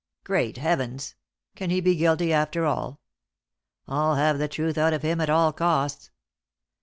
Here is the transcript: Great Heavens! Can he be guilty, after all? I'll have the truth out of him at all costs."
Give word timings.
Great 0.23 0.57
Heavens! 0.57 1.13
Can 1.53 1.69
he 1.69 1.79
be 1.79 1.95
guilty, 1.95 2.33
after 2.33 2.65
all? 2.65 2.99
I'll 3.87 4.15
have 4.15 4.39
the 4.39 4.47
truth 4.47 4.75
out 4.79 4.93
of 4.93 5.03
him 5.03 5.21
at 5.21 5.29
all 5.29 5.53
costs." 5.53 6.09